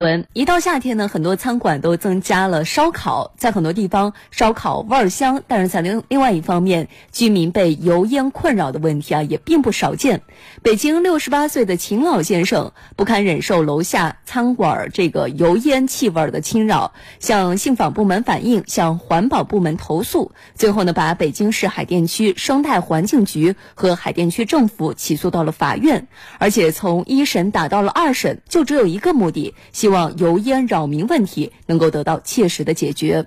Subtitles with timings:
[0.00, 10.22] 文一到夏天呢，很多餐馆都增加了烧烤，在很多地方烧烤味儿香，但是在另另外一方面，居民被油烟困扰的问题啊也并不少见。
[10.62, 26.06] 北京六十八岁的秦老先生不堪忍受楼下餐馆这个油烟气味的侵扰，向信访部门反映，向环保部门投诉，最后呢把北京市海淀区生态环境局和海淀区政府起诉到了法院，
[26.38, 29.87] 而且从一审打到了二审，就只有一个目的，希。
[29.88, 33.24] 希望油烟扰民问题能够得到切实的解决。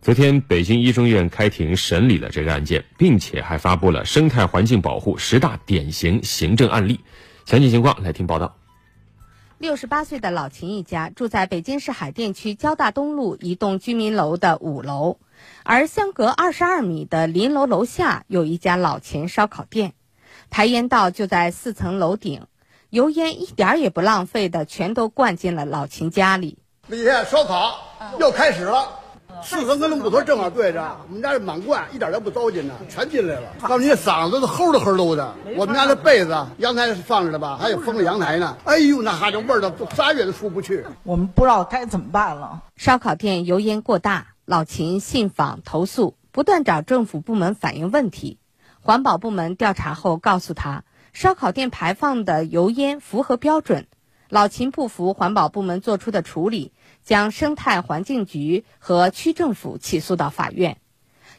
[0.00, 7.00] 昨天，北京一中院开庭审理了这个案件，并且还发布了生态环境保护十大典型行政案例。
[7.44, 8.56] 详细情况来听报道。
[9.58, 15.18] 六十八岁的老秦一家住在北京市海淀区交大东路一栋居民楼的五楼，
[15.64, 19.94] 而相隔二十二米的邻楼楼下有一家老秦烧烤店，
[20.50, 22.46] 排烟道就在四层楼顶。
[22.94, 26.58] 油烟一点也不浪费的，全都灌进了老秦家里。
[26.86, 27.76] 那天烧烤
[28.20, 28.88] 又开始了，
[29.42, 33.48] 四层跟那木头正好对着，我们家是满灌，一点都不糟践呢，全进来了。
[33.62, 35.34] 告诉你，嗓子都齁的齁喽的。
[35.56, 38.56] 我们家那被子阳台放着的吧，还有封着阳台呢。
[38.62, 40.84] 哎呦，那哈这味儿都仨月都出不去。
[41.02, 42.62] 我们不知道该怎么办了。
[42.76, 48.38] 烧烤店油烟过大，老秦信访投诉，不断找政府部门反映问题。
[48.80, 50.84] 环保部门调查后告诉他。
[51.14, 53.86] 烧烤店排放的油烟符合标准，
[54.28, 56.72] 老秦不服环保部门作出的处理，
[57.04, 60.76] 将生态环境局和区政府起诉到法院。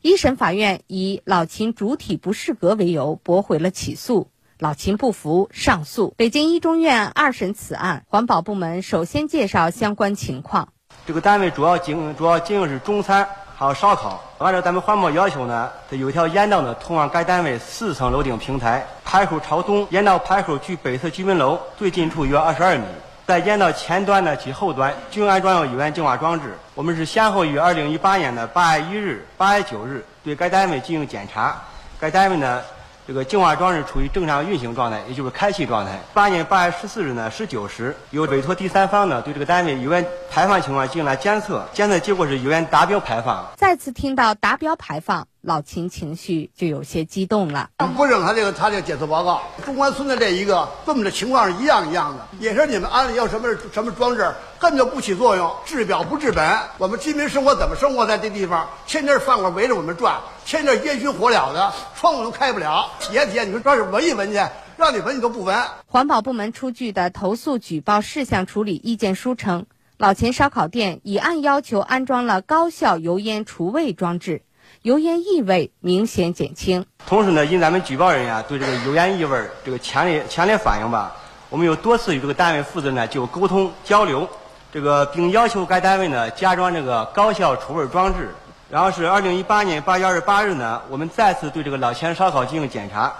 [0.00, 4.28] 一审法院以老秦主体不适格为由驳回了起诉，
[4.60, 6.14] 老秦不服上诉。
[6.16, 10.68] 北京一中院二审此案，环保部门首先介绍相关情况。
[11.04, 13.28] 这个单位主要经营主要经营是中餐。
[13.56, 22.84] 还有烧烤，按照咱们环保要求呢，这有一条烟道呢通往该单位四层楼顶平台，排口朝东，烟道排口距北侧居民楼最近处约二十二米，
[23.26, 26.52] 在烟道前端呢及后端均安装有油烟净化装置。
[26.74, 31.56] 我们是先后于二零一八年的八月一日、八月九日对该单位进行检查，
[32.00, 32.60] 该单位呢。
[33.06, 36.00] 这个净化装置处于正常运行状态，也就是开启状态。
[36.14, 43.44] 八年八月十四日呢，十九时，由委托第三方呢对这个单位油烟排放情况进行了监测，监测结果是油烟达标排放。
[43.56, 45.26] 再次听到达标排放。
[45.44, 47.68] 老秦情绪就有些激动了。
[47.94, 56.58] 不认他这个他这个检测报告，中关村的这一个跟我们的情况是一样一样的，也是你们安了要什么什么装置，根本就不起作用，治表不治本。
[56.78, 58.68] 我们居民生活怎么生活在这地方？
[58.86, 62.90] 天天饭馆围着我们转，天天烟熏火燎的，窗户都开不了。
[62.98, 64.40] 体验体验，你说这是闻一闻去，
[64.78, 65.56] 让你闻你都不闻。
[65.86, 69.66] 环保部门出具的投诉举报事项处理意见书称，
[69.98, 74.42] 老秦烧烤店已按要求安装了高效油烟除味装置。
[74.82, 76.84] 油烟异味明显减轻。
[77.06, 81.14] 同时呢，因咱们举报人员对这个油烟异味这个强烈强烈反应吧，
[81.48, 84.28] 我们有多次与这个单位负责人呢就沟通交流，
[84.72, 88.34] 这个并要求该单位呢加装这个高效除味装置。
[88.70, 93.12] 然后是二零一八年八月二十八日呢，我们再次对这个老钱烧烤进行检查，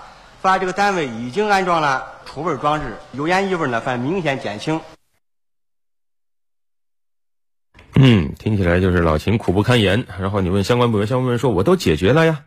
[0.42, 4.80] 发现这个单位已经安装了除味装置，油烟异味呢反明显减轻。
[7.96, 10.04] 嗯，听起来就是老秦苦不堪言。
[10.20, 12.42] 然后你问相关部门，相关部门说我都解决了呀。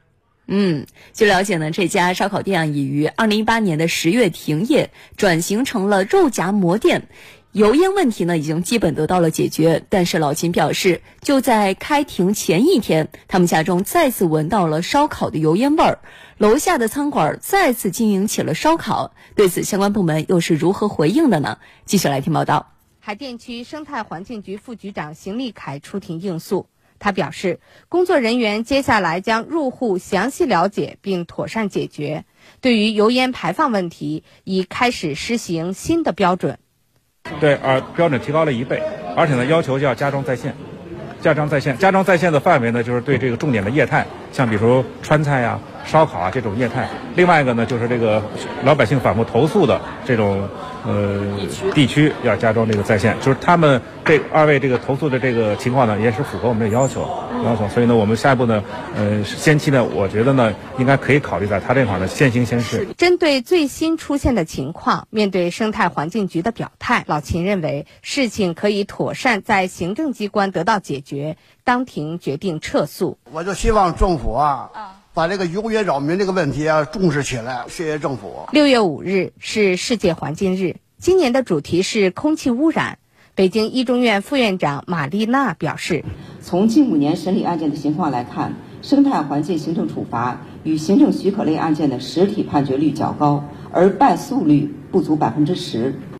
[0.47, 7.09] 嗯，据了解呢，这家烧烤店啊已于二零一八年的十月停业，转型成了肉夹馍店，
[7.51, 9.83] 油烟问题呢已经基本得到了解决。
[9.89, 15.99] 但是老秦表示，就在开庭前一天，他们家中再次闻到了烧烤的油烟味儿，
[16.37, 19.13] 楼下的餐馆再次经营起了烧烤。
[19.35, 21.57] 对此，相关部门又是如何回应的呢？
[21.85, 22.76] 继续来听报道。
[23.07, 26.67] 海淀区生态环境局副局长邢立凯出庭应诉，
[26.99, 32.25] 他表示，工作人员接下来将入户详细了解并妥善解决。
[32.59, 36.59] 对于油烟排放问题，已开始实行新的标准。
[37.39, 38.83] 对，而标准提高了一倍，
[39.15, 40.53] 而且呢，要求要加装在线。
[41.21, 46.87] 加装在线，加装在线的范围呢，就是对这个重点的业态，像比如川菜呀、烧烤啊这种业态。
[47.15, 48.21] 另外一个呢，就是这个
[48.63, 50.47] 老百姓反复投诉的这种
[50.85, 51.19] 呃
[51.73, 57.09] 地区要加装这个在线，就是他们这二位这个投诉的这个情况呢，也是符合我们的要求
[57.43, 57.67] 要求。
[57.69, 58.63] 所以呢，我们下一步呢，
[58.95, 62.85] 呃，先期呢，我觉得呢，应该可以考虑在他这块呢先行先试。
[62.95, 71.07] 针对最新出现的情况，面对生态环境局的表态，老秦认为事情可以妥善在行政机关得到解决。
[71.07, 74.69] 决当庭决定撤诉，我就希望政府啊，
[75.17, 77.65] 把这个油烟扰民这个问题啊重视起来。
[77.67, 78.47] 谢谢政府。
[78.51, 82.99] 六月五日是世界环境日，今年的主题是空气污染。
[83.33, 86.05] 北京一中院副院长马丽娜表示，
[86.39, 88.53] 从近五年审理案件的情况来看，
[88.83, 95.95] 生态环境行政处罚与行政许可类案件的实体判决率较高，而败诉率不足百分之十。